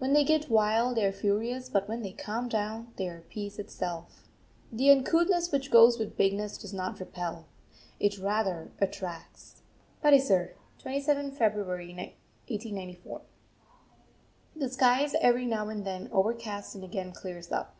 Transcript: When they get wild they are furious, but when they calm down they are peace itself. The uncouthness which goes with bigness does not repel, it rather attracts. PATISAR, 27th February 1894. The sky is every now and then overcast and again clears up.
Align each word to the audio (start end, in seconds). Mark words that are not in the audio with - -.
When 0.00 0.12
they 0.12 0.24
get 0.24 0.50
wild 0.50 0.96
they 0.96 1.06
are 1.06 1.12
furious, 1.12 1.68
but 1.68 1.88
when 1.88 2.02
they 2.02 2.10
calm 2.10 2.48
down 2.48 2.88
they 2.96 3.06
are 3.08 3.20
peace 3.20 3.60
itself. 3.60 4.24
The 4.72 4.90
uncouthness 4.90 5.52
which 5.52 5.70
goes 5.70 6.00
with 6.00 6.16
bigness 6.16 6.58
does 6.58 6.72
not 6.74 6.98
repel, 6.98 7.46
it 8.00 8.18
rather 8.18 8.72
attracts. 8.80 9.62
PATISAR, 10.02 10.56
27th 10.84 11.36
February 11.38 11.94
1894. 11.94 13.20
The 14.56 14.68
sky 14.68 15.04
is 15.04 15.14
every 15.20 15.46
now 15.46 15.68
and 15.68 15.84
then 15.84 16.08
overcast 16.10 16.74
and 16.74 16.82
again 16.82 17.12
clears 17.12 17.52
up. 17.52 17.76